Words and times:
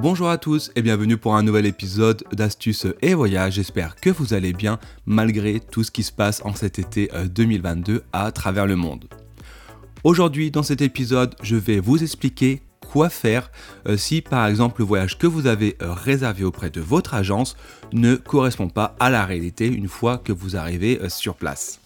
Bonjour 0.00 0.28
à 0.28 0.38
tous 0.38 0.70
et 0.76 0.82
bienvenue 0.82 1.16
pour 1.16 1.34
un 1.34 1.42
nouvel 1.42 1.66
épisode 1.66 2.22
d'Astuces 2.32 2.86
et 3.02 3.14
Voyages. 3.14 3.54
J'espère 3.54 3.96
que 3.96 4.10
vous 4.10 4.32
allez 4.32 4.52
bien 4.52 4.78
malgré 5.06 5.58
tout 5.58 5.82
ce 5.82 5.90
qui 5.90 6.04
se 6.04 6.12
passe 6.12 6.40
en 6.44 6.54
cet 6.54 6.78
été 6.78 7.10
2022 7.34 7.94
euh, 7.94 8.00
à 8.12 8.30
travers 8.30 8.66
le 8.66 8.76
monde. 8.76 9.06
Aujourd'hui 10.04 10.52
dans 10.52 10.62
cet 10.62 10.82
épisode, 10.82 11.34
je 11.42 11.56
vais 11.56 11.80
vous 11.80 12.00
expliquer 12.00 12.62
quoi 12.92 13.08
faire 13.08 13.50
euh, 13.88 13.96
si 13.96 14.20
par 14.20 14.46
exemple 14.46 14.82
le 14.82 14.86
voyage 14.86 15.18
que 15.18 15.26
vous 15.26 15.48
avez 15.48 15.76
euh, 15.82 15.92
réservé 15.92 16.44
auprès 16.44 16.70
de 16.70 16.80
votre 16.80 17.14
agence 17.14 17.56
ne 17.92 18.14
correspond 18.14 18.68
pas 18.68 18.94
à 19.00 19.10
la 19.10 19.24
réalité 19.24 19.66
une 19.66 19.88
fois 19.88 20.16
que 20.16 20.32
vous 20.32 20.56
arrivez 20.56 21.00
sur 21.08 21.34
place. 21.34 21.80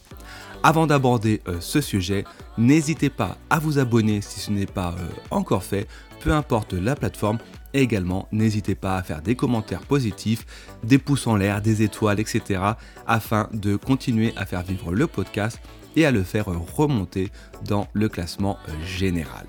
Avant 0.62 0.86
d'aborder 0.86 1.40
ce 1.60 1.80
sujet, 1.80 2.24
n'hésitez 2.56 3.08
pas 3.08 3.38
à 3.48 3.58
vous 3.58 3.78
abonner 3.78 4.20
si 4.20 4.38
ce 4.38 4.52
n'est 4.52 4.66
pas 4.66 4.94
encore 5.30 5.64
fait, 5.64 5.88
peu 6.20 6.30
importe 6.32 6.74
la 6.74 6.94
plateforme 6.94 7.38
et 7.74 7.82
également, 7.82 8.28
n'hésitez 8.32 8.74
pas 8.74 8.96
à 8.96 9.02
faire 9.02 9.22
des 9.22 9.34
commentaires 9.34 9.82
positifs, 9.82 10.46
des 10.84 10.98
pouces 10.98 11.26
en 11.26 11.36
l'air, 11.36 11.62
des 11.62 11.82
étoiles, 11.82 12.20
etc. 12.20 12.60
afin 13.06 13.48
de 13.52 13.76
continuer 13.76 14.32
à 14.36 14.46
faire 14.46 14.62
vivre 14.62 14.92
le 14.92 15.06
podcast 15.06 15.60
et 15.96 16.06
à 16.06 16.10
le 16.10 16.22
faire 16.22 16.46
remonter 16.46 17.30
dans 17.66 17.88
le 17.92 18.08
classement 18.08 18.58
général. 18.84 19.46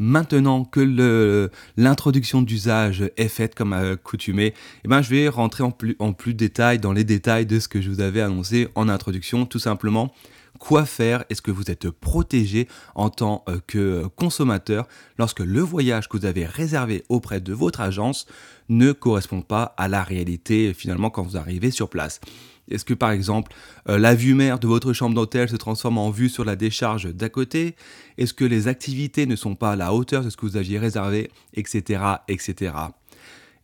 Maintenant 0.00 0.64
que 0.64 1.50
l'introduction 1.76 2.40
d'usage 2.40 3.10
est 3.16 3.28
faite 3.28 3.56
comme 3.56 3.72
accoutumé, 3.72 4.54
eh 4.84 4.88
ben 4.88 5.02
je 5.02 5.10
vais 5.10 5.28
rentrer 5.28 5.64
en 5.64 5.72
plus, 5.72 5.96
en 5.98 6.12
plus 6.12 6.34
de 6.34 6.38
détails 6.38 6.78
dans 6.78 6.92
les 6.92 7.02
détails 7.02 7.46
de 7.46 7.58
ce 7.58 7.66
que 7.66 7.80
je 7.80 7.90
vous 7.90 8.00
avais 8.00 8.20
annoncé 8.20 8.68
en 8.76 8.88
introduction. 8.88 9.44
Tout 9.44 9.58
simplement, 9.58 10.12
quoi 10.58 10.84
faire? 10.84 11.24
Est-ce 11.30 11.42
que 11.42 11.50
vous 11.50 11.70
êtes 11.70 11.90
protégé 11.90 12.68
en 12.94 13.10
tant 13.10 13.44
euh, 13.48 13.58
que 13.66 14.06
consommateur 14.16 14.86
lorsque 15.18 15.40
le 15.40 15.60
voyage 15.60 16.08
que 16.08 16.16
vous 16.16 16.26
avez 16.26 16.46
réservé 16.46 17.04
auprès 17.08 17.40
de 17.40 17.52
votre 17.52 17.80
agence 17.80 18.26
ne 18.68 18.92
correspond 18.92 19.42
pas 19.42 19.74
à 19.76 19.88
la 19.88 20.02
réalité 20.02 20.74
finalement 20.74 21.10
quand 21.10 21.22
vous 21.22 21.36
arrivez 21.36 21.70
sur 21.70 21.88
place? 21.88 22.20
Est-ce 22.70 22.84
que 22.84 22.94
par 22.94 23.10
exemple 23.10 23.52
euh, 23.88 23.98
la 23.98 24.14
vue 24.14 24.34
mer 24.34 24.58
de 24.58 24.66
votre 24.66 24.92
chambre 24.92 25.14
d'hôtel 25.14 25.48
se 25.48 25.56
transforme 25.56 25.98
en 25.98 26.10
vue 26.10 26.28
sur 26.28 26.44
la 26.44 26.56
décharge 26.56 27.12
d'à 27.14 27.28
côté? 27.28 27.76
Est-ce 28.18 28.34
que 28.34 28.44
les 28.44 28.68
activités 28.68 29.26
ne 29.26 29.36
sont 29.36 29.54
pas 29.54 29.72
à 29.72 29.76
la 29.76 29.94
hauteur 29.94 30.22
de 30.22 30.30
ce 30.30 30.36
que 30.36 30.46
vous 30.46 30.56
aviez 30.56 30.78
réservé? 30.78 31.30
Etc. 31.54 32.00
etc. 32.28 32.72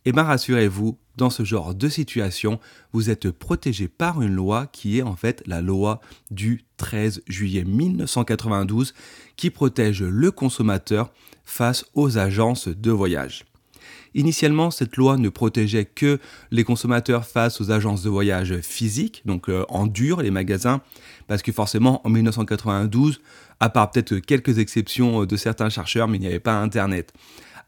Eh 0.07 0.11
bien 0.11 0.23
rassurez-vous, 0.23 0.99
dans 1.17 1.31
ce 1.31 1.43
genre 1.43 1.73
de 1.73 1.89
situation, 1.89 2.59
vous 2.93 3.09
êtes 3.09 3.31
protégé 3.31 3.87
par 3.87 4.21
une 4.21 4.35
loi 4.35 4.67
qui 4.71 4.99
est 4.99 5.01
en 5.01 5.15
fait 5.15 5.41
la 5.47 5.61
loi 5.61 5.99
du 6.29 6.63
13 6.77 7.23
juillet 7.27 7.63
1992 7.63 8.93
qui 9.35 9.49
protège 9.49 10.03
le 10.03 10.29
consommateur 10.29 11.11
face 11.43 11.85
aux 11.95 12.19
agences 12.19 12.67
de 12.67 12.91
voyage. 12.91 13.45
Initialement, 14.13 14.71
cette 14.71 14.95
loi 14.95 15.17
ne 15.17 15.29
protégeait 15.29 15.85
que 15.85 16.19
les 16.51 16.63
consommateurs 16.63 17.25
face 17.25 17.59
aux 17.59 17.71
agences 17.71 18.03
de 18.03 18.09
voyage 18.09 18.59
physiques, 18.61 19.23
donc 19.25 19.49
euh, 19.49 19.65
en 19.67 19.87
dur, 19.87 20.21
les 20.21 20.31
magasins, 20.31 20.81
parce 21.27 21.41
que 21.41 21.51
forcément, 21.51 22.05
en 22.07 22.09
1992, 22.09 23.21
à 23.59 23.69
part 23.69 23.91
peut-être 23.91 24.19
quelques 24.19 24.59
exceptions 24.59 25.23
euh, 25.23 25.25
de 25.25 25.35
certains 25.35 25.69
chercheurs, 25.69 26.07
mais 26.07 26.17
il 26.17 26.21
n'y 26.21 26.27
avait 26.27 26.39
pas 26.39 26.61
Internet. 26.61 27.11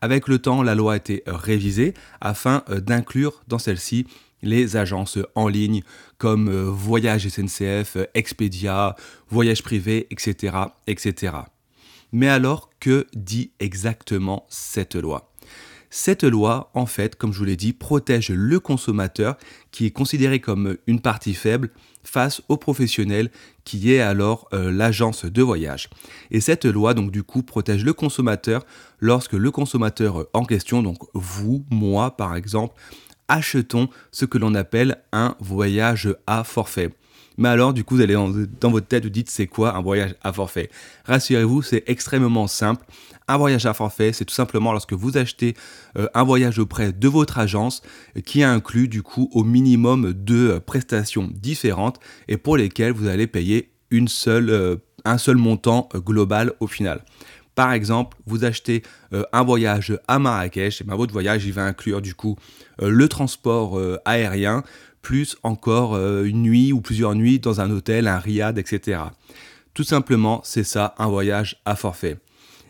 Avec 0.02 0.28
le 0.28 0.40
temps, 0.40 0.62
la 0.62 0.76
loi 0.76 0.94
a 0.94 0.98
été 0.98 1.24
euh, 1.28 1.34
révisée 1.36 1.94
afin 2.22 2.64
euh, 2.70 2.80
d'inclure 2.80 3.42
dans 3.48 3.58
celle-ci 3.58 4.06
les 4.44 4.78
agences 4.78 5.18
en 5.34 5.48
ligne 5.48 5.82
comme 6.20 6.50
euh, 6.50 6.70
Voyage 6.70 7.28
SNCF, 7.28 7.98
Expedia, 8.14 8.96
Voyage 9.30 9.64
Privé, 9.64 10.08
etc., 10.12 10.56
etc. 10.86 11.34
Mais 12.12 12.30
alors, 12.30 12.70
que 12.80 13.08
dit 13.14 13.52
exactement 13.60 14.46
cette 14.50 14.96
loi? 14.96 15.32
Cette 15.90 16.24
loi, 16.24 16.70
en 16.74 16.86
fait, 16.86 17.16
comme 17.16 17.32
je 17.32 17.40
vous 17.40 17.46
l'ai 17.46 17.56
dit, 17.56 17.74
protège 17.74 18.30
le 18.30 18.60
consommateur 18.60 19.38
qui 19.72 19.86
est 19.86 19.92
considéré 19.92 20.40
comme 20.40 20.78
une 20.86 21.00
partie 21.00 21.34
faible 21.34 21.70
face 22.04 22.42
au 22.50 22.58
professionnel 22.58 23.30
qui 23.64 23.94
est 23.94 24.00
alors 24.00 24.48
euh, 24.54 24.72
l'agence 24.72 25.26
de 25.26 25.42
voyage. 25.42 25.90
Et 26.32 26.42
cette 26.42 26.66
loi, 26.66 26.94
donc 26.94 27.12
du 27.12 27.24
coup, 27.24 27.42
protège 27.42 27.84
le 27.84 27.94
consommateur 27.94 28.66
lorsque 29.00 29.34
le 29.34 29.52
consommateur 29.52 30.28
en 30.34 30.46
question, 30.46 30.84
donc 30.84 30.98
vous, 31.14 31.66
moi 31.70 32.16
par 32.16 32.36
exemple, 32.36 32.76
achetons 33.28 33.90
ce 34.12 34.26
que 34.26 34.38
l'on 34.38 34.56
appelle 34.56 35.04
un 35.12 35.36
voyage 35.40 36.16
à 36.28 36.44
forfait. 36.44 36.92
Mais 37.38 37.50
alors, 37.50 37.74
du 37.74 37.84
coup, 37.84 37.96
vous 37.96 38.02
allez 38.02 38.16
dans, 38.16 38.72
votre 38.72 38.88
tête, 38.88 39.04
vous 39.04 39.10
dites 39.10 39.30
c'est 39.30 39.48
quoi 39.48 39.76
un 39.76 39.82
voyage 39.82 40.16
à 40.24 40.34
forfait? 40.34 40.70
Rassurez-vous, 41.06 41.62
c'est 41.62 41.84
extrêmement 41.88 42.48
simple. 42.48 42.84
Un 43.28 43.38
voyage 43.38 43.66
à 43.66 43.74
forfait, 43.74 44.14
c'est 44.14 44.26
tout 44.26 44.34
simplement 44.34 44.72
lorsque 44.72 44.94
vous 44.94 45.18
achetez 45.18 45.54
euh, 45.98 46.08
un 46.14 46.24
voyage 46.24 46.60
auprès 46.60 46.94
de 46.94 47.08
votre 47.08 47.38
agence 47.38 47.84
qui 48.26 48.42
inclut 48.42 48.88
du 48.88 49.04
coup 49.04 49.30
au 49.34 49.44
minimum 49.44 50.14
deux 50.14 50.52
euh, 50.52 50.60
prestations 50.60 51.30
différentes 51.34 52.00
et 52.28 52.38
pour 52.38 52.58
lesquelles 52.58 52.94
vous 52.94 53.08
allez 53.08 53.28
payer 53.28 53.70
euh, 53.94 54.78
un 55.04 55.18
seul 55.18 55.38
montant 55.38 55.90
global 55.94 56.54
au 56.62 56.68
final. 56.68 57.04
Par 57.54 57.74
exemple, 57.74 58.18
vous 58.28 58.46
achetez 58.46 58.84
un 59.34 59.44
voyage 59.44 59.98
à 60.08 60.20
Marrakech, 60.20 60.82
et 60.82 60.84
ben, 60.84 60.96
votre 60.96 61.12
voyage 61.12 61.44
il 61.44 61.54
va 61.54 61.64
inclure 61.64 62.04
du 62.04 62.14
coup 62.14 62.36
le 62.80 63.08
transport 63.08 63.82
aérien, 64.06 64.64
plus 65.02 65.38
encore 65.44 65.96
une 65.96 66.42
nuit 66.42 66.74
ou 66.74 66.82
plusieurs 66.82 67.16
nuits 67.16 67.40
dans 67.40 67.62
un 67.62 67.72
hôtel, 67.72 68.08
un 68.08 68.20
riad, 68.20 68.58
etc. 68.58 69.00
Tout 69.74 69.84
simplement, 69.84 70.42
c'est 70.44 70.64
ça 70.64 70.96
un 70.98 71.08
voyage 71.08 71.62
à 71.66 71.76
forfait. 71.76 72.18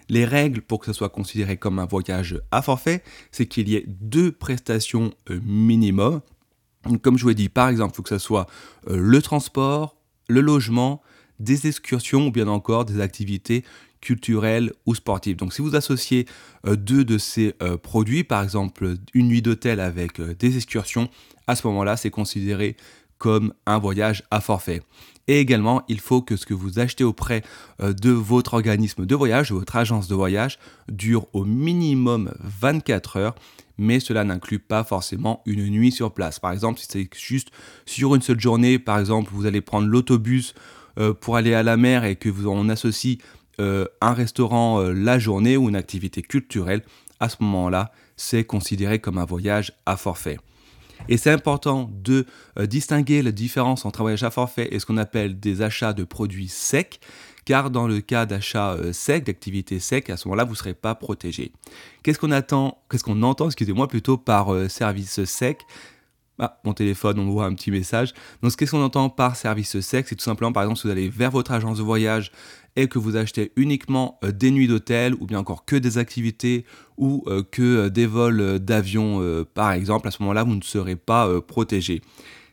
Les 0.09 0.25
règles 0.25 0.61
pour 0.61 0.79
que 0.79 0.87
ce 0.87 0.93
soit 0.93 1.09
considéré 1.09 1.57
comme 1.57 1.79
un 1.79 1.85
voyage 1.85 2.41
à 2.51 2.61
forfait, 2.61 3.03
c'est 3.31 3.45
qu'il 3.45 3.69
y 3.69 3.75
ait 3.75 3.85
deux 3.87 4.31
prestations 4.31 5.13
euh, 5.29 5.39
minimum. 5.45 6.21
Comme 7.01 7.17
je 7.17 7.23
vous 7.23 7.29
ai 7.29 7.35
dit, 7.35 7.49
par 7.49 7.69
exemple, 7.69 7.93
il 7.93 7.95
faut 7.95 8.03
que 8.03 8.09
ce 8.09 8.17
soit 8.17 8.47
euh, 8.89 8.97
le 8.97 9.21
transport, 9.21 9.97
le 10.29 10.41
logement, 10.41 11.01
des 11.39 11.67
excursions 11.67 12.27
ou 12.27 12.31
bien 12.31 12.47
encore 12.47 12.85
des 12.85 12.99
activités 12.99 13.63
culturelles 14.01 14.71
ou 14.85 14.95
sportives. 14.95 15.37
Donc 15.37 15.53
si 15.53 15.61
vous 15.61 15.75
associez 15.75 16.25
euh, 16.65 16.75
deux 16.75 17.03
de 17.05 17.17
ces 17.17 17.53
produits, 17.81 18.23
par 18.23 18.43
exemple 18.43 18.95
une 19.13 19.27
nuit 19.27 19.41
d'hôtel 19.41 19.79
avec 19.79 20.21
des 20.21 20.55
excursions, 20.55 21.09
à 21.47 21.55
ce 21.55 21.65
moment-là, 21.67 21.97
c'est 21.97 22.09
considéré 22.09 22.75
comme 23.17 23.53
un 23.65 23.79
voyage 23.79 24.23
à 24.31 24.41
forfait. 24.41 24.81
Et 25.27 25.39
également, 25.39 25.83
il 25.87 25.99
faut 25.99 26.21
que 26.21 26.35
ce 26.37 26.45
que 26.45 26.53
vous 26.53 26.79
achetez 26.79 27.03
auprès 27.03 27.43
euh, 27.81 27.93
de 27.93 28.11
votre 28.11 28.53
organisme 28.53 29.05
de 29.05 29.15
voyage, 29.15 29.49
de 29.49 29.55
votre 29.55 29.75
agence 29.75 30.07
de 30.07 30.15
voyage, 30.15 30.57
dure 30.89 31.27
au 31.33 31.43
minimum 31.43 32.31
24 32.39 33.17
heures, 33.17 33.35
mais 33.77 33.99
cela 33.99 34.23
n'inclut 34.23 34.59
pas 34.59 34.83
forcément 34.83 35.41
une 35.45 35.67
nuit 35.69 35.91
sur 35.91 36.13
place. 36.13 36.39
Par 36.39 36.51
exemple, 36.51 36.79
si 36.79 36.87
c'est 36.89 37.09
juste 37.13 37.49
sur 37.85 38.15
une 38.15 38.21
seule 38.21 38.39
journée, 38.39 38.79
par 38.79 38.99
exemple, 38.99 39.31
vous 39.33 39.45
allez 39.45 39.61
prendre 39.61 39.87
l'autobus 39.87 40.53
euh, 40.97 41.13
pour 41.13 41.35
aller 41.35 41.53
à 41.53 41.61
la 41.61 41.77
mer 41.77 42.05
et 42.05 42.15
que 42.15 42.29
vous 42.29 42.47
en 42.47 42.69
associe 42.69 43.17
euh, 43.17 43.21
un 43.59 44.13
restaurant 44.13 44.81
la 44.81 45.19
journée 45.19 45.57
ou 45.57 45.69
une 45.69 45.75
activité 45.75 46.21
culturelle, 46.21 46.83
à 47.19 47.29
ce 47.29 47.37
moment-là, 47.41 47.91
c'est 48.15 48.43
considéré 48.43 48.99
comme 48.99 49.17
un 49.17 49.25
voyage 49.25 49.73
à 49.85 49.97
forfait. 49.97 50.37
Et 51.09 51.17
c'est 51.17 51.31
important 51.31 51.89
de 52.03 52.25
euh, 52.57 52.65
distinguer 52.65 53.21
la 53.21 53.31
différence 53.31 53.85
entre 53.85 54.01
un 54.01 54.03
voyage 54.03 54.23
à 54.23 54.31
forfait 54.31 54.67
et 54.71 54.79
ce 54.79 54.85
qu'on 54.85 54.97
appelle 54.97 55.39
des 55.39 55.61
achats 55.61 55.93
de 55.93 56.03
produits 56.03 56.47
secs, 56.47 56.99
car 57.45 57.69
dans 57.69 57.87
le 57.87 58.01
cas 58.01 58.25
d'achat 58.25 58.73
euh, 58.73 58.91
sec, 58.93 59.23
d'activité 59.23 59.79
sec, 59.79 60.09
à 60.09 60.17
ce 60.17 60.27
moment-là, 60.27 60.43
vous 60.43 60.53
ne 60.53 60.57
serez 60.57 60.73
pas 60.73 60.95
protégé. 60.95 61.51
Qu'est-ce 62.03 62.19
qu'on 62.19 62.31
attend, 62.31 62.79
qu'est-ce 62.89 63.03
qu'on 63.03 63.21
entend, 63.23 63.45
excusez-moi, 63.45 63.87
plutôt 63.87 64.17
par 64.17 64.53
euh, 64.53 64.67
service 64.67 65.23
sec? 65.25 65.61
Ah, 66.39 66.59
mon 66.63 66.73
téléphone, 66.73 67.17
on 67.19 67.29
voit 67.31 67.45
un 67.45 67.53
petit 67.55 67.71
message. 67.71 68.13
Donc, 68.43 68.55
qu'est-ce 68.55 68.71
qu'on 68.71 68.83
entend 68.83 69.09
par 69.09 69.35
service 69.35 69.79
sec? 69.79 70.07
C'est 70.07 70.15
tout 70.15 70.23
simplement, 70.23 70.51
par 70.51 70.63
exemple, 70.63 70.79
si 70.79 70.87
vous 70.87 70.91
allez 70.91 71.09
vers 71.09 71.31
votre 71.31 71.51
agence 71.51 71.79
de 71.79 71.83
voyage 71.83 72.31
et 72.77 72.87
que 72.87 72.99
vous 72.99 73.17
achetez 73.17 73.51
uniquement 73.57 74.19
euh, 74.23 74.31
des 74.31 74.51
nuits 74.51 74.67
d'hôtel 74.67 75.15
ou 75.19 75.25
bien 75.25 75.39
encore 75.39 75.65
que 75.65 75.75
des 75.75 75.97
activités 75.97 76.63
ou 76.97 77.23
euh, 77.27 77.43
que 77.43 77.61
euh, 77.61 77.89
des 77.89 78.05
vols 78.05 78.59
d'avion 78.59 79.07
par 79.55 79.71
exemple, 79.73 80.07
à 80.07 80.11
ce 80.11 80.21
moment-là, 80.21 80.43
vous 80.43 80.55
ne 80.55 80.61
serez 80.61 80.95
pas 80.95 81.41
protégé. 81.41 82.01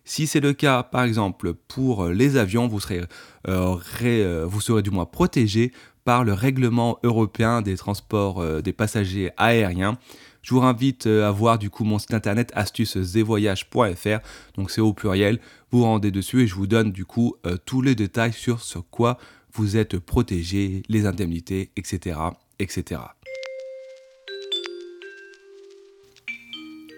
Si 0.05 0.27
c'est 0.27 0.41
le 0.41 0.55
cas, 0.55 0.83
par 0.83 1.03
exemple, 1.05 1.53
pour 1.53 2.07
les 2.09 2.37
avions, 2.37 2.67
vous 2.67 2.81
serez, 2.81 3.03
vous 3.47 4.61
serez 4.61 4.83
du 4.83 4.91
moins 4.91 5.05
protégé 5.05 5.73
par 6.05 6.25
le 6.25 6.33
règlement 6.33 6.99
européen 7.03 7.61
des 7.61 7.77
transports 7.77 8.63
des 8.63 8.73
passagers 8.73 9.31
aériens. 9.37 9.99
Je 10.43 10.55
vous 10.55 10.63
invite 10.63 11.07
à 11.07 11.31
voir 11.31 11.59
du 11.59 11.69
coup 11.69 11.85
mon 11.85 11.99
site 11.99 12.15
internet 12.15 12.51
astucesdevoyage.fr, 12.55 14.19
donc 14.57 14.71
c'est 14.71 14.81
au 14.81 14.95
pluriel, 14.95 15.39
vous 15.71 15.83
rendez 15.83 16.11
dessus 16.11 16.43
et 16.43 16.47
je 16.47 16.55
vous 16.55 16.67
donne 16.67 16.91
du 16.91 17.05
coup 17.05 17.37
tous 17.67 17.83
les 17.83 17.95
détails 17.95 18.33
sur 18.33 18.61
ce 18.61 18.79
quoi 18.79 19.19
vous 19.55 19.77
êtes 19.77 19.99
protégé, 19.99 20.83
les 20.89 21.07
indemnités, 21.07 21.71
etc. 21.77 22.19
etc. 22.59 23.01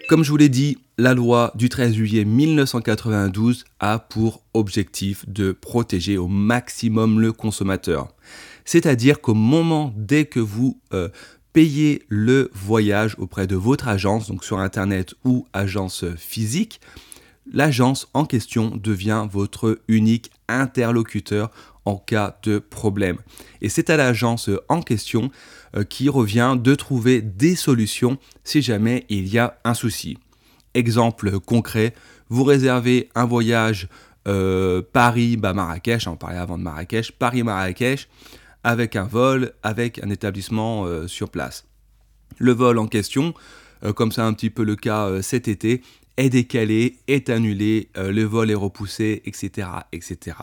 Comme 0.09 0.23
je 0.23 0.31
vous 0.31 0.37
l'ai 0.37 0.49
dit, 0.49 0.77
la 0.97 1.13
loi 1.13 1.51
du 1.55 1.69
13 1.69 1.93
juillet 1.93 2.25
1992 2.25 3.65
a 3.79 3.99
pour 3.99 4.41
objectif 4.53 5.27
de 5.27 5.51
protéger 5.51 6.17
au 6.17 6.27
maximum 6.27 7.19
le 7.19 7.33
consommateur. 7.33 8.07
C'est-à-dire 8.65 9.21
qu'au 9.21 9.33
moment 9.33 9.93
dès 9.95 10.25
que 10.25 10.39
vous 10.39 10.79
euh, 10.93 11.09
payez 11.53 12.03
le 12.07 12.49
voyage 12.53 13.15
auprès 13.19 13.47
de 13.47 13.55
votre 13.55 13.87
agence, 13.87 14.29
donc 14.29 14.43
sur 14.43 14.59
Internet 14.59 15.13
ou 15.25 15.45
agence 15.53 16.05
physique, 16.15 16.79
l'agence 17.51 18.07
en 18.13 18.25
question 18.25 18.75
devient 18.75 19.27
votre 19.29 19.79
unique 19.87 20.31
interlocuteur 20.47 21.51
en 21.87 21.97
cas 21.97 22.37
de 22.43 22.59
problème. 22.59 23.17
Et 23.61 23.69
c'est 23.69 23.89
à 23.89 23.97
l'agence 23.97 24.49
en 24.67 24.81
question 24.81 25.31
euh, 25.75 25.83
qui 25.83 26.09
revient 26.09 26.55
de 26.57 26.75
trouver 26.75 27.21
des 27.21 27.55
solutions 27.55 28.17
si 28.43 28.61
jamais 28.61 29.05
il 29.09 29.27
y 29.27 29.37
a 29.39 29.57
un 29.63 29.73
souci. 29.73 30.17
Exemple 30.73 31.39
concret, 31.39 31.93
vous 32.29 32.43
réservez 32.43 33.09
un 33.15 33.25
voyage 33.25 33.87
euh, 34.27 34.81
Paris-Marrakech, 34.93 36.07
on 36.07 36.17
parlait 36.17 36.37
avant 36.37 36.57
de 36.57 36.63
Marrakech, 36.63 37.13
Paris-Marrakech, 37.13 38.09
avec 38.63 38.95
un 38.97 39.05
vol, 39.05 39.53
avec 39.63 40.03
un 40.03 40.09
établissement 40.09 40.85
euh, 40.85 41.07
sur 41.07 41.29
place. 41.29 41.65
Le 42.37 42.51
vol 42.51 42.77
en 42.77 42.87
question, 42.87 43.33
comme 43.95 44.11
c'est 44.11 44.21
un 44.21 44.33
petit 44.33 44.49
peu 44.49 44.63
le 44.63 44.75
cas 44.75 45.21
cet 45.21 45.47
été, 45.47 45.81
est 46.17 46.29
décalé, 46.29 46.97
est 47.07 47.29
annulé, 47.29 47.89
le 47.95 48.23
vol 48.23 48.51
est 48.51 48.55
repoussé, 48.55 49.21
etc., 49.25 49.67
etc. 49.91 50.35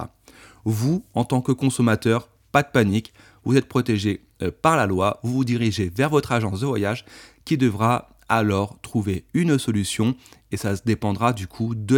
Vous, 0.64 1.04
en 1.14 1.24
tant 1.24 1.40
que 1.42 1.52
consommateur, 1.52 2.28
pas 2.52 2.62
de 2.62 2.68
panique, 2.72 3.12
vous 3.44 3.56
êtes 3.56 3.68
protégé 3.68 4.22
euh, 4.42 4.50
par 4.50 4.76
la 4.76 4.86
loi, 4.86 5.20
vous 5.22 5.32
vous 5.32 5.44
dirigez 5.44 5.90
vers 5.94 6.10
votre 6.10 6.32
agence 6.32 6.60
de 6.60 6.66
voyage 6.66 7.04
qui 7.44 7.58
devra 7.58 8.08
alors 8.28 8.78
trouver 8.80 9.24
une 9.34 9.58
solution 9.58 10.16
et 10.50 10.56
ça 10.56 10.74
dépendra 10.86 11.32
du 11.32 11.46
coup 11.46 11.74
de 11.74 11.96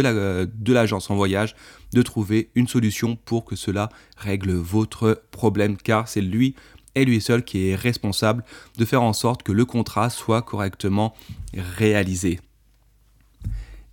l'agence 0.73 1.09
en 1.09 1.15
voyage 1.15 1.55
de 1.93 2.01
trouver 2.01 2.49
une 2.55 2.67
solution 2.67 3.15
pour 3.15 3.45
que 3.45 3.55
cela 3.55 3.89
règle 4.17 4.51
votre 4.51 5.23
problème 5.31 5.77
car 5.77 6.09
c'est 6.09 6.21
lui 6.21 6.53
et 6.95 7.05
lui 7.05 7.21
seul 7.21 7.43
qui 7.43 7.69
est 7.69 7.75
responsable 7.75 8.43
de 8.77 8.83
faire 8.83 9.03
en 9.03 9.13
sorte 9.13 9.43
que 9.43 9.53
le 9.53 9.63
contrat 9.63 10.09
soit 10.09 10.41
correctement 10.41 11.13
réalisé. 11.53 12.39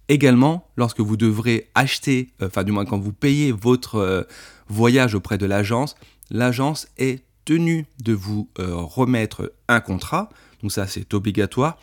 Également, 0.08 0.68
lorsque 0.76 1.00
vous 1.00 1.16
devrez 1.16 1.70
acheter, 1.74 2.30
euh, 2.42 2.48
enfin 2.48 2.62
du 2.62 2.72
moins 2.72 2.84
quand 2.84 2.98
vous 2.98 3.12
payez 3.12 3.52
votre 3.52 3.96
euh, 3.96 4.22
voyage 4.68 5.14
auprès 5.14 5.38
de 5.38 5.46
l'agence, 5.46 5.94
l'agence 6.30 6.88
est 6.98 7.24
tenue 7.44 7.86
de 8.02 8.12
vous 8.12 8.50
euh, 8.58 8.74
remettre 8.74 9.52
un 9.68 9.80
contrat, 9.80 10.28
donc 10.62 10.72
ça 10.72 10.86
c'est 10.86 11.14
obligatoire, 11.14 11.78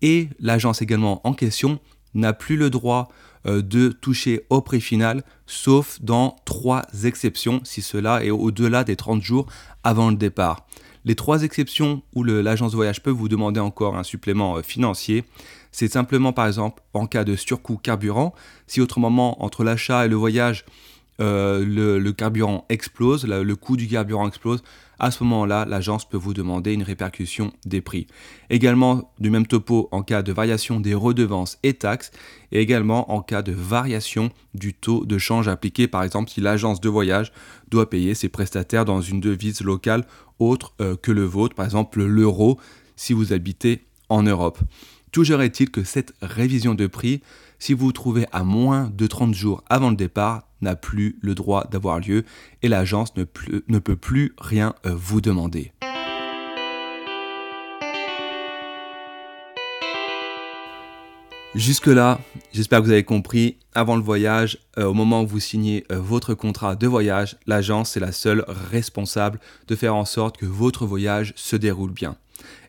et 0.00 0.28
l'agence 0.38 0.80
également 0.80 1.26
en 1.26 1.32
question 1.32 1.80
n'a 2.14 2.32
plus 2.32 2.56
le 2.56 2.70
droit 2.70 3.08
de 3.44 3.90
toucher 3.90 4.44
au 4.50 4.60
prix 4.60 4.80
final, 4.80 5.22
sauf 5.46 6.02
dans 6.02 6.34
trois 6.44 6.82
exceptions, 7.04 7.60
si 7.62 7.80
cela 7.80 8.24
est 8.24 8.30
au-delà 8.30 8.82
des 8.82 8.96
30 8.96 9.22
jours 9.22 9.46
avant 9.84 10.10
le 10.10 10.16
départ. 10.16 10.66
Les 11.04 11.14
trois 11.14 11.44
exceptions 11.44 12.02
où 12.16 12.24
l'agence 12.24 12.74
voyage 12.74 13.04
peut 13.04 13.10
vous 13.10 13.28
demander 13.28 13.60
encore 13.60 13.96
un 13.96 14.02
supplément 14.02 14.60
financier, 14.62 15.24
c'est 15.72 15.92
simplement 15.92 16.32
par 16.32 16.46
exemple 16.46 16.82
en 16.94 17.06
cas 17.06 17.24
de 17.24 17.36
surcoût 17.36 17.76
carburant, 17.76 18.34
si 18.66 18.80
autre 18.80 19.00
moment 19.00 19.42
entre 19.44 19.64
l'achat 19.64 20.06
et 20.06 20.08
le 20.08 20.16
voyage, 20.16 20.64
euh, 21.20 21.64
le, 21.64 22.12
carburant 22.12 22.66
explose, 22.68 23.26
le, 23.26 23.56
coût 23.56 23.76
du 23.76 23.88
carburant 23.88 24.28
explose, 24.28 24.62
à 24.98 25.10
ce 25.10 25.24
moment-là, 25.24 25.64
l'agence 25.66 26.06
peut 26.08 26.16
vous 26.16 26.34
demander 26.34 26.72
une 26.72 26.82
répercussion 26.82 27.52
des 27.64 27.80
prix. 27.80 28.06
Également, 28.50 29.12
du 29.18 29.30
même 29.30 29.46
topo 29.46 29.88
en 29.92 30.02
cas 30.02 30.22
de 30.22 30.32
variation 30.32 30.80
des 30.80 30.94
redevances 30.94 31.58
et 31.62 31.74
taxes, 31.74 32.10
et 32.52 32.60
également 32.60 33.12
en 33.12 33.22
cas 33.22 33.42
de 33.42 33.52
variation 33.52 34.30
du 34.54 34.74
taux 34.74 35.04
de 35.04 35.18
change 35.18 35.48
appliqué, 35.48 35.88
par 35.88 36.02
exemple 36.02 36.30
si 36.30 36.40
l'agence 36.40 36.80
de 36.80 36.88
voyage 36.88 37.32
doit 37.70 37.88
payer 37.88 38.14
ses 38.14 38.28
prestataires 38.28 38.84
dans 38.84 39.00
une 39.00 39.20
devise 39.20 39.62
locale 39.62 40.06
autre 40.38 40.74
euh, 40.80 40.96
que 40.96 41.12
le 41.12 41.24
vôtre, 41.24 41.54
par 41.54 41.64
exemple 41.64 42.02
l'euro 42.02 42.58
si 42.96 43.12
vous 43.12 43.32
habitez 43.32 43.84
en 44.08 44.22
Europe. 44.22 44.58
Toujours 45.16 45.40
est-il 45.40 45.70
que 45.70 45.82
cette 45.82 46.12
révision 46.20 46.74
de 46.74 46.86
prix, 46.86 47.22
si 47.58 47.72
vous 47.72 47.86
vous 47.86 47.92
trouvez 47.92 48.26
à 48.32 48.44
moins 48.44 48.92
de 48.94 49.06
30 49.06 49.32
jours 49.32 49.64
avant 49.70 49.88
le 49.88 49.96
départ, 49.96 50.46
n'a 50.60 50.76
plus 50.76 51.18
le 51.22 51.34
droit 51.34 51.66
d'avoir 51.70 52.00
lieu 52.00 52.24
et 52.60 52.68
l'agence 52.68 53.16
ne, 53.16 53.24
peut 53.78 53.96
plus 53.96 54.34
rien 54.36 54.74
euh, 54.84 54.94
vous 54.94 55.22
demander. 55.22 55.72
Jusque-là, 61.54 62.20
j'espère 62.52 62.80
que 62.80 62.84
vous 62.84 62.92
avez 62.92 63.04
compris, 63.04 63.56
avant 63.74 63.96
le 63.96 64.02
voyage, 64.02 64.58
euh, 64.76 64.84
au 64.84 64.92
moment 64.92 65.22
où 65.22 65.26
vous 65.26 65.40
signez 65.40 65.86
euh, 65.90 65.98
votre 65.98 66.34
contrat 66.34 66.76
de 66.76 66.86
voyage, 66.86 67.38
l'agence 67.46 67.96
est 67.96 68.00
la 68.00 68.12
seule 68.12 68.44
responsable 68.70 69.40
de 69.66 69.76
faire 69.76 69.94
en 69.94 70.04
sorte 70.04 70.36
que 70.36 70.44
votre 70.44 70.84
voyage 70.84 71.32
se 71.36 71.56
déroule 71.56 71.92
bien. 71.92 72.16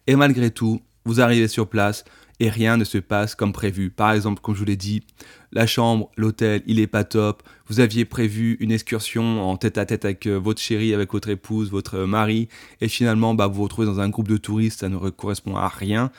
Et 0.07 0.15
malgré 0.15 0.49
tout, 0.49 0.79
vous 1.03 1.21
arrivez 1.21 1.47
sur 1.47 1.67
place, 1.67 2.03
et 2.39 2.49
rien 2.49 2.77
ne 2.77 2.83
se 2.83 2.97
passe 2.97 3.35
comme 3.35 3.53
prévu. 3.53 3.89
Par 3.89 4.11
exemple, 4.11 4.41
comme 4.41 4.53
je 4.53 4.59
vous 4.59 4.65
l'ai 4.65 4.75
dit, 4.75 5.03
la 5.51 5.65
chambre, 5.65 6.11
l'hôtel, 6.17 6.61
il 6.67 6.79
est 6.79 6.87
pas 6.87 7.03
top. 7.03 7.43
Vous 7.67 7.79
aviez 7.79 8.05
prévu 8.05 8.57
une 8.59 8.71
excursion 8.71 9.49
en 9.49 9.57
tête 9.57 9.77
à 9.77 9.85
tête 9.85 10.05
avec 10.05 10.27
euh, 10.27 10.35
votre 10.35 10.61
chérie, 10.61 10.93
avec 10.93 11.11
votre 11.13 11.29
épouse, 11.29 11.71
votre 11.71 11.99
mari, 11.99 12.47
et 12.81 12.87
finalement, 12.87 13.33
bah, 13.33 13.47
vous 13.47 13.55
vous 13.55 13.63
retrouvez 13.63 13.87
dans 13.87 13.99
un 13.99 14.09
groupe 14.09 14.27
de 14.27 14.37
touristes, 14.37 14.81
ça 14.81 14.89
ne 14.89 14.97
correspond 15.09 15.55
à 15.55 15.67
rien. 15.67 16.11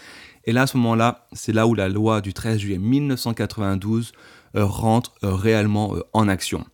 Et 0.45 0.53
là, 0.53 0.63
à 0.63 0.67
ce 0.67 0.77
moment-là, 0.79 1.29
c'est 1.33 1.53
là 1.53 1.67
où 1.67 1.75
la 1.75 1.89
loi 1.89 2.21
du 2.21 2.33
13 2.33 2.59
juillet 2.59 2.79
1992 2.79 4.13
euh, 4.57 4.65
rentre 4.65 5.15
euh, 5.23 5.35
réellement 5.35 5.95
en 6.13 6.27
action. 6.29 6.65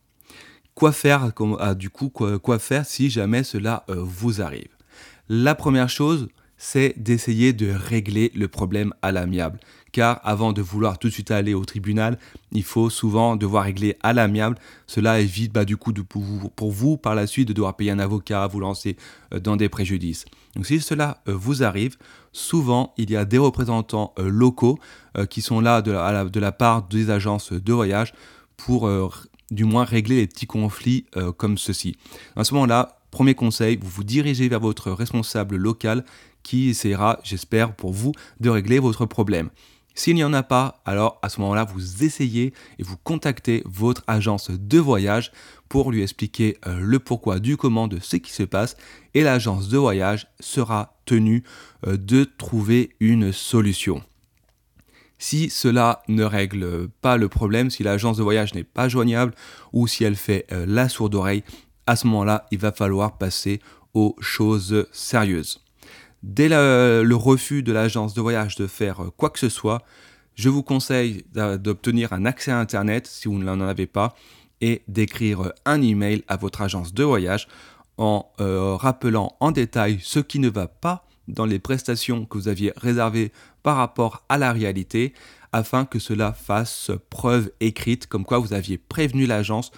Quoi 0.74 0.90
faire, 0.92 1.30
ah, 1.60 1.74
du 1.74 1.88
coup, 1.88 2.08
quoi 2.08 2.58
faire 2.58 2.84
si 2.84 3.08
jamais 3.08 3.44
cela 3.44 3.84
vous 3.86 4.42
arrive? 4.42 4.74
La 5.28 5.54
première 5.54 5.88
chose, 5.88 6.28
c'est 6.56 6.94
d'essayer 6.96 7.52
de 7.52 7.70
régler 7.70 8.32
le 8.34 8.48
problème 8.48 8.92
à 9.02 9.12
l'amiable. 9.12 9.60
Car 9.92 10.20
avant 10.24 10.52
de 10.52 10.60
vouloir 10.60 10.98
tout 10.98 11.08
de 11.08 11.12
suite 11.12 11.30
aller 11.30 11.54
au 11.54 11.64
tribunal, 11.64 12.18
il 12.50 12.64
faut 12.64 12.90
souvent 12.90 13.36
devoir 13.36 13.64
régler 13.64 13.96
à 14.02 14.12
l'amiable. 14.12 14.56
Cela 14.86 15.20
évite 15.20 15.52
bah, 15.52 15.64
du 15.64 15.76
coup 15.76 15.92
de, 15.92 16.02
pour, 16.02 16.72
vous, 16.72 16.96
par 16.96 17.14
la 17.14 17.26
suite 17.26 17.48
de 17.48 17.52
devoir 17.52 17.76
payer 17.76 17.92
un 17.92 18.00
avocat, 18.00 18.46
vous 18.48 18.60
lancer 18.60 18.96
euh, 19.32 19.38
dans 19.38 19.56
des 19.56 19.68
préjudices. 19.68 20.24
Donc 20.56 20.66
si 20.66 20.80
cela 20.80 21.22
euh, 21.28 21.34
vous 21.34 21.62
arrive, 21.62 21.96
souvent 22.32 22.92
il 22.98 23.10
y 23.10 23.16
a 23.16 23.24
des 23.24 23.38
représentants 23.38 24.12
euh, 24.18 24.28
locaux 24.28 24.78
qui 25.30 25.42
sont 25.42 25.60
là 25.60 25.80
de 25.80 25.92
la, 25.92 26.24
de 26.24 26.40
la, 26.40 26.50
part 26.50 26.88
des 26.88 27.08
agences 27.08 27.52
de 27.52 27.72
voyage 27.72 28.14
pour 28.56 28.90
du 29.52 29.62
moins 29.62 29.84
régler 29.84 30.16
les 30.16 30.26
petits 30.26 30.48
conflits 30.48 31.06
comme 31.36 31.56
ceci. 31.56 31.96
À 32.34 32.42
ce 32.42 32.52
moment-là, 32.54 32.98
premier 33.14 33.36
conseil, 33.36 33.78
vous 33.80 33.88
vous 33.88 34.02
dirigez 34.02 34.48
vers 34.48 34.58
votre 34.58 34.90
responsable 34.90 35.54
local 35.54 36.04
qui 36.42 36.70
essaiera, 36.70 37.20
j'espère 37.22 37.72
pour 37.72 37.92
vous, 37.92 38.10
de 38.40 38.50
régler 38.50 38.80
votre 38.80 39.06
problème. 39.06 39.50
S'il 39.94 40.16
n'y 40.16 40.24
en 40.24 40.32
a 40.32 40.42
pas, 40.42 40.82
alors 40.84 41.20
à 41.22 41.28
ce 41.28 41.40
moment-là, 41.40 41.62
vous 41.62 42.02
essayez 42.02 42.52
et 42.80 42.82
vous 42.82 42.96
contactez 42.96 43.62
votre 43.66 44.02
agence 44.08 44.50
de 44.50 44.78
voyage 44.80 45.30
pour 45.68 45.92
lui 45.92 46.02
expliquer 46.02 46.58
euh, 46.66 46.80
le 46.80 46.98
pourquoi 46.98 47.38
du 47.38 47.56
comment 47.56 47.86
de 47.86 48.00
ce 48.00 48.16
qui 48.16 48.32
se 48.32 48.42
passe 48.42 48.76
et 49.14 49.22
l'agence 49.22 49.68
de 49.68 49.78
voyage 49.78 50.26
sera 50.40 50.96
tenue 51.04 51.44
euh, 51.86 51.96
de 51.96 52.24
trouver 52.24 52.96
une 52.98 53.30
solution. 53.30 54.02
Si 55.18 55.50
cela 55.50 56.02
ne 56.08 56.24
règle 56.24 56.88
pas 57.00 57.16
le 57.16 57.28
problème, 57.28 57.70
si 57.70 57.84
l'agence 57.84 58.16
de 58.16 58.24
voyage 58.24 58.54
n'est 58.54 58.64
pas 58.64 58.88
joignable 58.88 59.34
ou 59.72 59.86
si 59.86 60.02
elle 60.02 60.16
fait 60.16 60.46
euh, 60.50 60.66
la 60.66 60.88
sourde 60.88 61.14
oreille, 61.14 61.44
à 61.86 61.96
ce 61.96 62.06
moment-là, 62.06 62.46
il 62.50 62.58
va 62.58 62.72
falloir 62.72 63.18
passer 63.18 63.60
aux 63.92 64.16
choses 64.20 64.86
sérieuses. 64.92 65.60
Dès 66.22 66.48
le, 66.48 67.14
refus 67.14 67.62
de 67.62 67.72
l'agence 67.72 68.14
de 68.14 68.20
voyage 68.20 68.56
de 68.56 68.66
faire 68.66 69.02
euh, 69.02 69.10
quoi 69.16 69.30
que 69.30 69.38
ce 69.38 69.48
soit, 69.48 69.82
je 70.34 70.48
vous 70.48 70.62
conseille 70.62 71.24
d'obtenir 71.34 72.12
un 72.12 72.24
accès 72.24 72.50
à 72.50 72.58
Internet 72.58 73.06
si 73.06 73.28
vous 73.28 73.38
n'en 73.38 73.60
avez 73.60 73.86
pas 73.86 74.16
et 74.60 74.82
d'écrire 74.88 75.52
un 75.64 75.80
email 75.80 76.24
à 76.26 76.36
votre 76.36 76.62
agence 76.62 76.92
de 76.92 77.04
voyage 77.04 77.46
en 77.98 78.26
euh, 78.40 78.74
rappelant 78.74 79.36
en 79.38 79.52
détail 79.52 80.00
ce 80.02 80.18
qui 80.18 80.40
ne 80.40 80.48
va 80.48 80.66
pas 80.66 81.06
dans 81.28 81.46
les 81.46 81.58
prestations 81.58 82.24
que 82.24 82.36
vous 82.36 82.48
aviez 82.48 82.72
réservées 82.76 83.32
par 83.62 83.76
rapport 83.76 84.24
à 84.28 84.38
la 84.38 84.52
réalité 84.52 85.14
afin 85.52 85.84
que 85.84 85.98
cela 85.98 86.32
fasse 86.32 86.90
preuve 87.10 87.50
écrite 87.60 88.06
comme 88.06 88.24
quoi 88.24 88.38
vous 88.38 88.52
aviez 88.52 88.78
prévenu 88.78 89.26
l'agence 89.26 89.70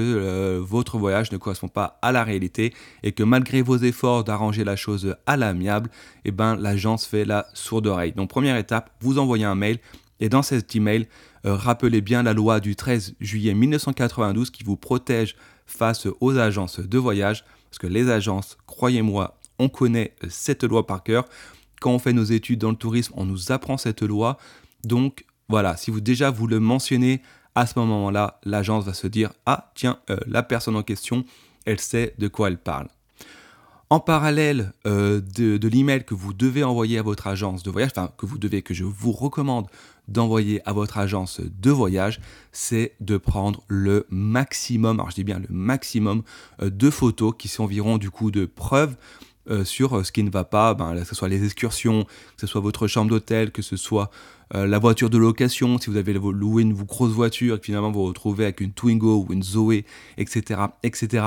euh, 0.00 0.60
votre 0.62 0.98
voyage 0.98 1.32
ne 1.32 1.36
correspond 1.36 1.68
pas 1.68 1.98
à 2.02 2.12
la 2.12 2.24
réalité 2.24 2.72
et 3.02 3.12
que 3.12 3.22
malgré 3.22 3.62
vos 3.62 3.76
efforts 3.76 4.24
d'arranger 4.24 4.64
la 4.64 4.76
chose 4.76 5.16
à 5.26 5.36
l'amiable, 5.36 5.90
eh 6.24 6.30
ben, 6.30 6.56
l'agence 6.56 7.06
fait 7.06 7.24
la 7.24 7.46
sourde 7.54 7.86
oreille. 7.86 8.12
Donc 8.12 8.30
première 8.30 8.56
étape, 8.56 8.90
vous 9.00 9.18
envoyez 9.18 9.44
un 9.44 9.54
mail 9.54 9.78
et 10.20 10.28
dans 10.28 10.42
cet 10.42 10.74
email, 10.76 11.08
euh, 11.44 11.54
rappelez 11.54 12.00
bien 12.00 12.22
la 12.22 12.32
loi 12.32 12.60
du 12.60 12.76
13 12.76 13.16
juillet 13.20 13.54
1992 13.54 14.50
qui 14.50 14.64
vous 14.64 14.76
protège 14.76 15.36
face 15.66 16.06
aux 16.20 16.36
agences 16.38 16.80
de 16.80 16.98
voyage 16.98 17.44
parce 17.70 17.78
que 17.78 17.86
les 17.86 18.08
agences, 18.08 18.56
croyez-moi, 18.66 19.38
on 19.58 19.68
connaît 19.68 20.14
euh, 20.22 20.28
cette 20.30 20.64
loi 20.64 20.86
par 20.86 21.02
cœur. 21.02 21.24
Quand 21.80 21.90
on 21.90 21.98
fait 21.98 22.12
nos 22.12 22.24
études 22.24 22.60
dans 22.60 22.70
le 22.70 22.76
tourisme, 22.76 23.12
on 23.16 23.24
nous 23.24 23.52
apprend 23.52 23.76
cette 23.76 24.02
loi. 24.02 24.38
Donc 24.84 25.24
voilà, 25.48 25.76
si 25.76 25.90
vous 25.90 26.00
déjà 26.00 26.30
vous 26.30 26.46
le 26.46 26.60
mentionnez 26.60 27.20
à 27.54 27.66
ce 27.66 27.78
moment-là, 27.78 28.40
l'agence 28.44 28.84
va 28.84 28.94
se 28.94 29.06
dire 29.06 29.32
Ah, 29.46 29.70
tiens, 29.74 29.98
euh, 30.10 30.16
la 30.26 30.42
personne 30.42 30.76
en 30.76 30.82
question, 30.82 31.24
elle 31.64 31.80
sait 31.80 32.14
de 32.18 32.28
quoi 32.28 32.48
elle 32.48 32.58
parle. 32.58 32.88
En 33.90 34.00
parallèle 34.00 34.72
euh, 34.86 35.20
de, 35.20 35.68
l'email 35.68 36.04
que 36.04 36.14
vous 36.14 36.32
devez 36.32 36.64
envoyer 36.64 36.98
à 36.98 37.02
votre 37.02 37.26
agence 37.26 37.62
de 37.62 37.70
voyage, 37.70 37.90
enfin 37.94 38.10
que 38.16 38.26
vous 38.26 38.38
devez, 38.38 38.62
que 38.62 38.74
je 38.74 38.84
vous 38.84 39.12
recommande 39.12 39.68
d'envoyer 40.08 40.60
à 40.68 40.72
votre 40.72 40.98
agence 40.98 41.40
de 41.40 41.70
voyage, 41.70 42.20
c'est 42.50 42.94
de 43.00 43.16
prendre 43.16 43.62
le 43.68 44.06
maximum, 44.10 44.98
alors 44.98 45.10
je 45.10 45.16
dis 45.16 45.24
bien 45.24 45.38
le 45.38 45.46
maximum 45.48 46.22
euh, 46.60 46.70
de 46.70 46.90
photos 46.90 47.34
qui 47.38 47.48
sont 47.48 47.64
environ 47.64 47.98
du 47.98 48.10
coup 48.10 48.30
de 48.30 48.46
preuves 48.46 48.96
euh, 49.50 49.64
sur 49.64 50.04
ce 50.04 50.12
qui 50.12 50.22
ne 50.22 50.30
va 50.30 50.44
pas, 50.44 50.74
ben, 50.74 50.94
que 50.94 51.04
ce 51.04 51.14
soit 51.14 51.28
les 51.28 51.44
excursions, 51.44 52.04
que 52.04 52.40
ce 52.40 52.46
soit 52.46 52.60
votre 52.60 52.86
chambre 52.86 53.10
d'hôtel, 53.10 53.50
que 53.50 53.62
ce 53.62 53.76
soit 53.76 54.10
la 54.52 54.78
voiture 54.78 55.10
de 55.10 55.18
location, 55.18 55.78
si 55.78 55.90
vous 55.90 55.96
avez 55.96 56.12
loué 56.12 56.62
une 56.62 56.74
grosse 56.74 57.10
voiture 57.10 57.56
et 57.56 57.58
que 57.58 57.64
finalement 57.64 57.90
vous 57.90 58.02
vous 58.02 58.06
retrouvez 58.06 58.44
avec 58.44 58.60
une 58.60 58.72
Twingo 58.72 59.24
ou 59.26 59.32
une 59.32 59.42
Zoé, 59.42 59.84
etc., 60.16 60.60
etc., 60.84 61.24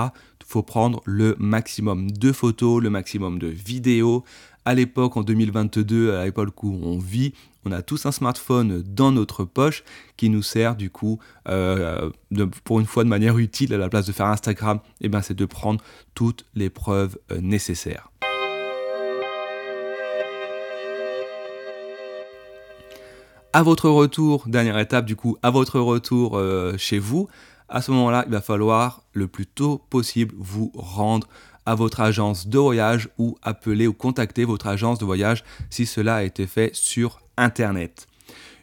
faut 0.47 0.63
prendre 0.63 1.01
le 1.05 1.35
maximum 1.39 2.09
de 2.09 2.31
photos, 2.31 2.81
le 2.81 2.89
maximum 2.89 3.37
de 3.37 3.47
vidéos. 3.47 4.23
À 4.67 4.73
l'époque, 4.73 5.15
en 5.15 5.23
2022, 5.23 6.15
à 6.15 6.25
l'époque 6.25 6.61
où 6.61 6.77
on 6.83 6.99
vit, 6.99 7.33
on 7.63 7.71
a 7.71 7.81
tous 7.81 8.05
un 8.05 8.11
smartphone 8.11 8.83
dans 8.85 9.13
notre 9.13 9.45
poche 9.45 9.85
qui 10.17 10.29
nous 10.29 10.43
sert 10.43 10.75
du 10.75 10.89
coup, 10.89 11.19
euh, 11.47 12.09
pour 12.65 12.81
une 12.81 12.85
fois 12.85 13.05
de 13.05 13.09
manière 13.09 13.37
utile, 13.37 13.73
à 13.73 13.77
la 13.77 13.87
place 13.87 14.05
de 14.07 14.11
faire 14.11 14.25
Instagram, 14.25 14.79
et 14.99 15.05
eh 15.05 15.07
ben, 15.07 15.21
c'est 15.21 15.35
de 15.35 15.45
prendre 15.45 15.81
toutes 16.15 16.43
les 16.53 16.69
preuves 16.69 17.17
euh, 17.31 17.39
nécessaires. 17.39 18.11
À 23.53 23.63
votre 23.63 23.89
retour, 23.89 24.43
dernière 24.49 24.79
étape 24.79 25.05
du 25.05 25.15
coup, 25.15 25.37
à 25.43 25.49
votre 25.49 25.79
retour 25.79 26.35
euh, 26.35 26.73
chez 26.77 26.99
vous, 26.99 27.29
à 27.69 27.81
ce 27.81 27.91
moment-là, 27.91 28.25
il 28.27 28.33
va 28.33 28.41
falloir 28.41 29.03
le 29.13 29.29
plus 29.29 29.45
tôt 29.45 29.81
possible 29.89 30.35
vous 30.37 30.73
rendre 30.75 31.25
à 31.67 31.75
votre 31.75 31.99
agence 31.99 32.47
de 32.47 32.57
voyage 32.57 33.09
ou 33.17 33.37
appeler 33.43 33.87
ou 33.87 33.93
contacter 33.93 34.45
votre 34.45 34.67
agence 34.67 34.99
de 34.99 35.05
voyage 35.05 35.43
si 35.69 35.85
cela 35.85 36.15
a 36.15 36.23
été 36.23 36.47
fait 36.47 36.73
sur 36.73 37.19
Internet. 37.35 38.07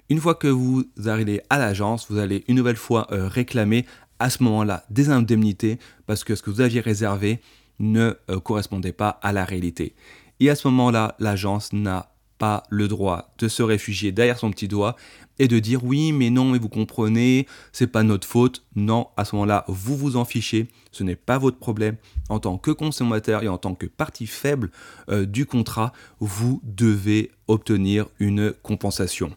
Une 0.09 0.21
fois 0.21 0.35
que 0.35 0.49
vous 0.49 0.85
arrivez 1.05 1.43
à 1.51 1.59
l'agence, 1.59 2.07
vous 2.11 2.19
allez 2.19 2.45
une 2.49 2.57
nouvelle 2.57 2.77
fois 2.77 3.07
euh, 3.13 3.29
réclamer 3.29 3.85
à 4.19 4.31
ce 4.31 4.43
moment-là 4.43 4.85
des 4.89 5.11
indemnités 5.11 5.79
parce 6.07 6.25
que 6.25 6.35
ce 6.35 6.43
que 6.43 6.51
vous 6.51 6.63
aviez 6.63 6.81
réservé 6.81 7.41
ne 7.79 8.15
euh, 8.31 8.41
correspondait 8.41 8.93
pas 8.93 9.21
à 9.23 9.33
la 9.33 9.45
réalité. 9.45 9.95
Et 10.41 10.49
à 10.49 10.55
ce 10.55 10.67
moment-là, 10.69 11.15
l'agence 11.19 11.75
n'a 11.75 12.14
pas 12.39 12.65
le 12.71 12.89
droit 12.89 13.35
de 13.39 13.49
se 13.49 13.63
réfugier 13.63 14.13
derrière 14.13 14.39
son 14.39 14.51
petit 14.51 14.69
doigt 14.69 14.97
et 15.39 15.49
de 15.49 15.59
dire 15.59 15.85
oui, 15.85 16.13
mais 16.13 16.31
non, 16.31 16.51
mais 16.51 16.59
vous 16.59 16.69
comprenez, 16.69 17.47
c'est 17.73 17.87
pas 17.87 18.03
notre 18.03 18.27
faute. 18.27 18.63
Non, 18.77 19.09
à 19.17 19.25
ce 19.25 19.35
moment-là, 19.37 19.65
vous 19.69 19.97
vous 19.97 20.17
en 20.17 20.25
fichez, 20.25 20.69
ce 20.93 21.03
n'est 21.03 21.17
pas 21.17 21.39
votre 21.39 21.59
problème. 21.59 21.97
En 22.29 22.39
tant 22.39 22.57
que 22.57 22.71
consommateur 22.71 23.43
et 23.43 23.49
en 23.49 23.59
tant 23.59 23.75
que 23.75 23.87
partie 23.87 24.27
faible 24.27 24.71
euh, 25.09 25.27
du 25.27 25.47
contrat, 25.47 25.93
vous 26.21 26.61
devez 26.65 27.31
obtenir 27.49 28.07
une 28.19 28.53
compensation. 28.63 29.33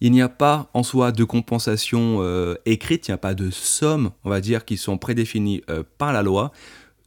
Il 0.00 0.10
n'y 0.10 0.22
a 0.22 0.28
pas 0.28 0.68
en 0.74 0.82
soi 0.82 1.12
de 1.12 1.22
compensation 1.22 2.18
euh, 2.20 2.56
écrite, 2.66 3.06
il 3.06 3.12
n'y 3.12 3.14
a 3.14 3.18
pas 3.18 3.34
de 3.34 3.50
somme, 3.50 4.10
on 4.24 4.30
va 4.30 4.40
dire, 4.40 4.64
qui 4.64 4.76
sont 4.76 4.98
prédéfinies 4.98 5.62
euh, 5.70 5.84
par 5.98 6.12
la 6.12 6.22
loi. 6.22 6.50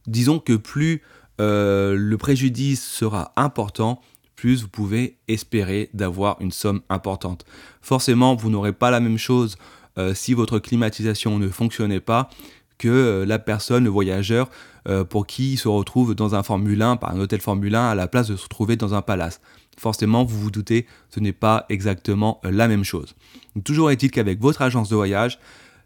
Disons 0.06 0.38
que 0.38 0.54
plus 0.54 1.02
le 1.38 2.16
préjudice 2.16 2.82
sera 2.82 3.34
important, 3.36 4.00
plus 4.36 4.62
vous 4.62 4.68
pouvez 4.68 5.16
espérer 5.28 5.90
d'avoir 5.94 6.36
une 6.40 6.52
somme 6.52 6.82
importante. 6.88 7.44
Forcément, 7.80 8.36
vous 8.36 8.50
n'aurez 8.50 8.72
pas 8.72 8.90
la 8.90 9.00
même 9.00 9.18
chose 9.18 9.56
euh, 9.98 10.14
si 10.14 10.34
votre 10.34 10.58
climatisation 10.58 11.38
ne 11.38 11.48
fonctionnait 11.48 12.00
pas 12.00 12.28
que 12.78 12.88
euh, 12.88 13.26
la 13.26 13.38
personne, 13.38 13.84
le 13.84 13.90
voyageur, 13.90 14.50
euh, 14.88 15.04
pour 15.04 15.26
qui 15.26 15.54
il 15.54 15.56
se 15.56 15.68
retrouve 15.68 16.14
dans 16.14 16.34
un 16.34 16.42
Formule 16.42 16.82
1, 16.82 16.96
par 16.96 17.10
un 17.12 17.18
hôtel 17.18 17.40
Formule 17.40 17.74
1, 17.74 17.88
à 17.88 17.94
la 17.94 18.06
place 18.06 18.28
de 18.28 18.36
se 18.36 18.44
retrouver 18.44 18.76
dans 18.76 18.94
un 18.94 19.02
palace. 19.02 19.40
Forcément, 19.78 20.24
vous 20.24 20.38
vous 20.38 20.50
doutez, 20.50 20.86
ce 21.10 21.20
n'est 21.20 21.32
pas 21.32 21.64
exactement 21.70 22.40
la 22.44 22.68
même 22.68 22.84
chose. 22.84 23.14
toujours 23.64 23.90
est-il 23.90 24.10
qu'avec 24.10 24.40
votre 24.40 24.62
agence 24.62 24.88
de 24.88 24.96
voyage, 24.96 25.38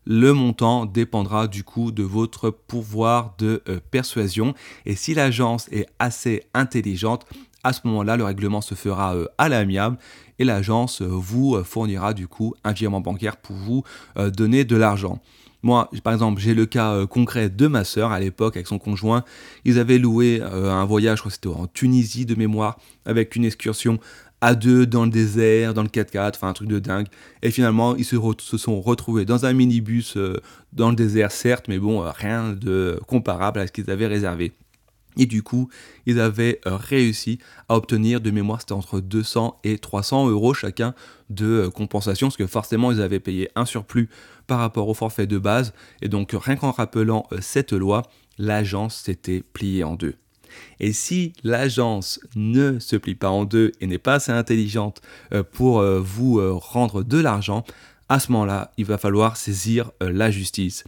le 0.07 0.33
montant 0.33 0.87
dépendra 0.87 1.47
du 1.47 1.62
coup 1.62 1.92
de 1.92 2.02
votre 2.02 2.50
pouvoir 2.50 3.35
de 3.38 3.62
persuasion. 3.90 4.54
Et 4.87 4.95
si 4.95 5.12
l'agence 5.12 5.69
est 5.73 5.87
assez 5.99 6.45
intelligente, 6.54 7.26
à 7.64 7.73
ce 7.73 7.81
moment-là, 7.85 8.17
le 8.17 8.25
règlement 8.25 8.61
se 8.61 8.75
fera 8.75 9.14
euh, 9.14 9.26
à 9.38 9.49
l'amiable 9.49 9.99
et 10.38 10.45
l'agence 10.45 11.02
euh, 11.02 11.07
vous 11.07 11.57
euh, 11.57 11.64
fournira 11.64 12.14
du 12.14 12.26
coup 12.26 12.55
un 12.64 12.73
virement 12.73 13.00
bancaire 13.00 13.37
pour 13.37 13.57
vous 13.57 13.85
donner 14.17 14.64
de 14.64 14.76
l'argent. 14.76 15.21
Moi, 15.62 15.90
par 16.02 16.12
exemple, 16.14 16.40
j'ai 16.40 16.55
le 16.55 16.64
cas 16.64 17.07
concret 17.07 17.50
de 17.50 17.67
ma 17.67 17.85
sœur 17.85 18.12
à 18.12 18.21
l'époque 18.21 18.57
avec 18.57 18.67
son 18.67 18.79
conjoint. 18.79 19.25
Ils 19.64 19.79
avaient 19.79 19.99
loué 19.99 20.40
un 20.43 20.85
voyage, 20.85 21.19
je 21.19 21.23
crois 21.23 21.31
que 21.31 21.35
c'était 21.35 21.49
en 21.49 21.67
Tunisie 21.67 22.25
de 22.25 22.35
mémoire, 22.35 22.79
avec 23.05 23.37
une 23.37 23.45
excursion 23.45 23.99
à 24.40 24.55
deux 24.55 24.87
dans 24.87 25.05
le 25.05 25.11
désert, 25.11 25.75
dans 25.75 25.83
le 25.83 25.88
4x4, 25.88 26.37
enfin 26.37 26.49
un 26.49 26.52
truc 26.55 26.69
de 26.69 26.79
dingue. 26.79 27.09
Et 27.43 27.50
finalement, 27.50 27.95
ils 27.97 28.07
se, 28.07 28.17
se 28.38 28.57
sont 28.57 28.81
retrouvés 28.81 29.26
dans 29.26 29.45
un 29.45 29.52
minibus 29.52 30.17
dans 30.73 30.88
le 30.88 30.97
désert, 30.97 31.31
certes, 31.31 31.67
mais 31.69 31.79
bon, 31.79 32.02
rien 32.11 32.52
de 32.52 32.99
comparable 33.07 33.61
à 33.61 33.67
ce 33.67 33.73
qu'ils 33.73 33.90
avaient 33.90 34.07
réservé. 34.07 34.52
Et 35.17 35.26
du 35.26 35.43
coup, 35.43 35.69
ils 36.07 36.21
avaient 36.21 36.61
euh, 36.67 36.76
réussi 36.76 37.38
à 37.69 37.76
obtenir 37.76 38.21
de 38.21 38.31
mémoire, 38.31 38.61
c'était 38.61 38.73
entre 38.73 39.00
200 39.00 39.59
et 39.64 39.79
300 39.79 40.29
euros 40.29 40.55
chacun 40.55 40.95
de 41.31 41.47
euh, 41.47 41.71
compensation, 41.71 42.29
parce 42.29 42.37
que 42.37 42.47
forcément, 42.47 42.93
ils 42.93 43.00
avaient 43.00 43.21
payé 43.21 43.50
un 43.57 43.64
surplus 43.64 44.09
par 44.47 44.61
rapport 44.61 44.88
au 44.88 44.95
forfait 44.95 45.26
de 45.26 45.38
base. 45.38 45.73
Et 46.00 46.09
donc, 46.09 46.31
rien 46.33 46.57
qu'en 46.57 46.71
rappelant 46.71 47.26
euh, 47.33 47.38
cette 47.40 47.73
loi, 47.73 48.02
l'agence 48.38 48.97
s'était 48.97 49.43
pliée 49.52 49.85
en 49.85 49.97
deux. 49.97 50.14
Et 50.81 50.93
si 50.93 51.33
l'agence 51.45 52.21
ne 52.35 52.81
se 52.81 52.97
plie 52.97 53.14
pas 53.14 53.31
en 53.31 53.45
deux 53.45 53.71
et 53.81 53.87
n'est 53.87 53.99
pas 53.99 54.14
assez 54.14 54.33
intelligente 54.33 55.00
pour 55.52 55.81
vous 55.81 56.40
rendre 56.59 57.05
de 57.05 57.19
l'argent, 57.19 57.62
à 58.11 58.21
ce 58.21 58.31
moment-là, 58.33 58.73
il 58.76 58.85
va 58.85 58.99
falloir 58.99 59.38
saisir 59.38 59.90
la 60.00 60.31
justice. 60.31 60.85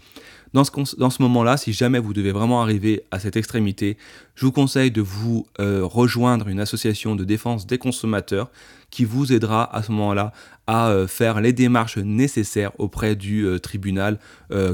Dans 0.53 0.65
ce, 0.65 1.23
moment-là, 1.23 1.57
si 1.57 1.73
jamais 1.73 1.99
vous 1.99 2.13
devez 2.13 2.31
vraiment 2.31 2.61
arriver 2.61 3.05
à 3.11 3.19
cette 3.19 3.37
extrémité, 3.37 3.97
je 4.35 4.45
vous 4.45 4.53
conseille 4.53 4.91
de 4.91 5.01
vous 5.01 5.47
euh, 5.61 5.81
rejoindre 5.83 6.49
une 6.49 6.61
association 6.61 7.17
de 7.17 7.25
défense 7.25 7.67
des 7.67 7.79
consommateurs 7.79 8.51
qui 8.91 9.07
vous 9.07 9.33
aidera 9.33 9.75
à 9.75 9.83
ce 9.83 9.93
moment-là 9.93 10.33
à 10.67 10.91
euh, 10.91 11.07
faire 11.07 11.41
les 11.41 11.55
démarches 11.55 11.97
nécessaires 11.97 12.73
auprès 12.79 13.17
du 13.17 13.47
euh, 13.47 13.59
tribunal 13.59 14.19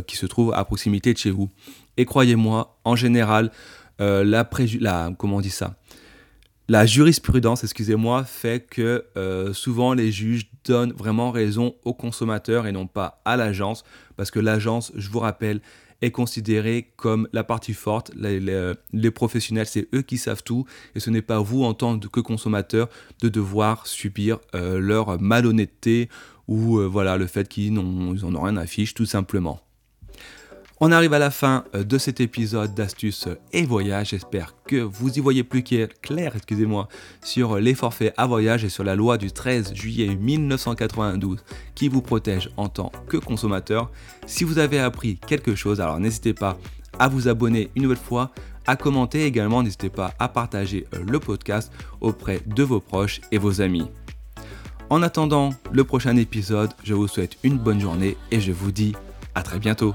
qui 0.08 0.16
se 0.16 0.26
trouve 0.26 0.52
à 0.54 0.64
proximité 0.64 1.12
de 1.12 1.18
chez 1.18 1.30
vous. 1.30 1.48
Et 1.96 2.04
croyez-moi, 2.04 2.76
en 2.84 2.96
général, 2.96 3.52
la, 4.00 4.24
la, 4.80 5.12
comment 5.16 5.36
on 5.36 5.40
dit 5.40 5.50
ça? 5.50 5.77
La 6.68 6.84
jurisprudence, 6.84 7.64
excusez-moi, 7.64 8.24
fait 8.24 8.66
que 8.68 9.06
euh, 9.16 9.54
souvent 9.54 9.94
les 9.94 10.12
juges 10.12 10.50
donnent 10.64 10.92
vraiment 10.92 11.30
raison 11.30 11.74
aux 11.84 11.94
consommateurs 11.94 12.66
et 12.66 12.72
non 12.72 12.86
pas 12.86 13.22
à 13.24 13.38
l'agence, 13.38 13.84
parce 14.16 14.30
que 14.30 14.38
l'agence, 14.38 14.92
je 14.94 15.08
vous 15.08 15.20
rappelle, 15.20 15.62
est 16.02 16.10
considérée 16.10 16.92
comme 16.96 17.26
la 17.32 17.42
partie 17.42 17.72
forte. 17.72 18.12
Les, 18.14 19.10
professionnels, 19.10 19.66
c'est 19.66 19.88
eux 19.94 20.02
qui 20.02 20.18
savent 20.18 20.42
tout, 20.42 20.66
et 20.94 21.00
ce 21.00 21.08
n'est 21.08 21.22
pas 21.22 21.40
vous, 21.40 21.64
en 21.64 21.72
tant 21.72 21.98
que 21.98 22.20
consommateur, 22.20 22.88
de 23.22 23.30
devoir 23.30 23.86
subir 23.86 24.38
euh, 24.54 24.78
leur 24.78 25.20
malhonnêteté 25.20 26.10
ou 26.48 26.78
euh, 26.78 26.86
voilà 26.86 27.16
le 27.16 27.26
fait 27.26 27.48
qu'ils 27.48 27.72
n'en 27.72 27.82
ont 27.82 28.42
rien 28.42 28.56
à 28.56 28.66
fiche, 28.66 28.94
tout 28.94 29.06
simplement. 29.06 29.60
On 30.80 30.92
arrive 30.92 31.12
à 31.12 31.18
la 31.18 31.32
fin 31.32 31.64
euh, 31.74 31.82
de 31.82 31.98
cet 31.98 32.20
épisode 32.20 32.72
d'astuces 32.72 33.26
et 33.52 33.66
voyage. 33.66 34.10
J'espère 34.10 34.54
que 34.64 34.76
vous 34.76 35.18
y 35.18 35.20
voyez 35.20 35.42
plus 35.42 35.64
clair, 35.64 36.32
excusez-moi, 36.36 36.88
sur 37.20 37.56
les 37.56 37.74
forfaits 37.74 38.14
à 38.16 38.26
voyage 38.26 38.64
et 38.64 38.68
sur 38.68 38.84
la 38.84 38.94
loi 38.94 39.18
du 39.18 39.32
13 39.32 39.74
juillet 39.74 40.14
1992 40.14 41.42
qui 41.74 41.88
vous 41.88 42.00
protège 42.00 42.50
en 42.56 42.68
tant 42.68 42.92
que 43.08 43.16
consommateur. 43.16 43.90
Si 44.26 44.44
vous 44.44 44.58
avez 44.58 44.78
appris 44.78 45.16
quelque 45.16 45.56
chose, 45.56 45.80
alors 45.80 45.98
n'hésitez 45.98 46.32
pas 46.32 46.56
à 47.00 47.08
vous 47.08 47.26
abonner 47.26 47.70
une 47.74 47.82
nouvelle 47.82 47.98
fois, 47.98 48.30
à 48.64 48.76
commenter 48.76 49.24
également, 49.24 49.64
n'hésitez 49.64 49.90
pas 49.90 50.14
à 50.20 50.28
partager 50.28 50.86
euh, 50.94 51.02
le 51.04 51.18
podcast 51.18 51.72
auprès 52.00 52.40
de 52.46 52.62
vos 52.62 52.80
proches 52.80 53.20
et 53.32 53.38
vos 53.38 53.60
amis. 53.60 53.90
En 54.90 55.02
attendant 55.02 55.50
le 55.72 55.82
prochain 55.82 56.16
épisode, 56.16 56.70
je 56.84 56.94
vous 56.94 57.08
souhaite 57.08 57.36
une 57.42 57.58
bonne 57.58 57.80
journée 57.80 58.16
et 58.30 58.40
je 58.40 58.52
vous 58.52 58.70
dis 58.70 58.94
à 59.34 59.42
très 59.42 59.58
bientôt. 59.58 59.94